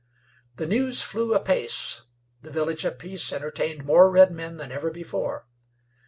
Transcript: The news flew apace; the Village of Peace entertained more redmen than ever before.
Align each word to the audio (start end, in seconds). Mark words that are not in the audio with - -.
The 0.55 0.65
news 0.65 1.03
flew 1.03 1.35
apace; 1.35 2.01
the 2.41 2.49
Village 2.49 2.85
of 2.85 2.97
Peace 2.97 3.31
entertained 3.31 3.85
more 3.85 4.09
redmen 4.09 4.57
than 4.57 4.71
ever 4.71 4.89
before. 4.89 5.45